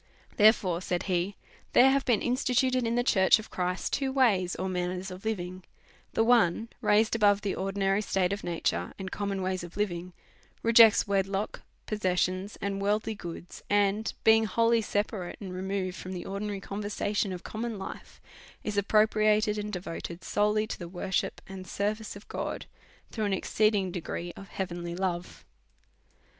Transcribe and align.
'"Therefore," 0.37 0.81
saith 0.81 1.03
he,'' 1.03 1.35
there 1.73 1.91
have 1.91 2.05
been 2.05 2.23
instituted 2.23 2.87
in 2.87 2.95
the 2.95 3.03
church 3.03 3.37
of 3.37 3.51
Christ 3.51 3.93
two 3.93 4.11
ways 4.11 4.55
or 4.55 4.67
manners 4.67 5.11
of 5.11 5.25
living; 5.25 5.63
the 6.13 6.23
one, 6.23 6.69
raised 6.81 7.15
above 7.15 7.41
the 7.41 7.53
ordinary 7.53 8.01
state 8.01 8.33
of 8.33 8.43
nature, 8.43 8.95
and 8.97 9.11
common 9.11 9.43
ways 9.43 9.63
of 9.63 9.77
living, 9.77 10.13
rejects 10.63 11.07
wedlock, 11.07 11.61
possessions, 11.85 12.57
and 12.61 12.81
worldly 12.81 13.13
goods; 13.13 13.61
and, 13.69 14.13
being 14.23 14.45
wholly 14.45 14.81
separate 14.81 15.37
and 15.39 15.53
removed 15.53 15.95
from 15.97 16.13
the 16.13 16.25
ordinary 16.25 16.59
conversation 16.59 17.31
of 17.31 17.43
common 17.43 17.77
life, 17.77 18.19
is 18.63 18.79
appropriated 18.79 19.59
and 19.59 19.71
devoted 19.71 20.23
solely 20.23 20.65
to 20.65 20.79
the 20.79 20.87
worship 20.89 21.41
96 21.41 21.41
A 21.43 21.43
SERIOUS 21.43 21.43
CALL 21.43 21.53
TO 21.53 21.53
A 21.53 21.53
and 21.59 21.97
service 21.97 22.15
of 22.15 22.27
God^ 22.27 22.65
through 23.11 23.25
an 23.25 23.33
exceeding' 23.33 23.91
degree 23.91 24.33
of 24.35 24.47
heavenly 24.47 24.95
love. 24.95 25.45